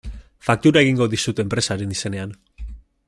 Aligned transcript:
Faktura 0.47 0.81
egingo 0.85 1.07
dizut 1.11 1.43
enpresaren 1.43 1.93
izenean. 1.97 2.33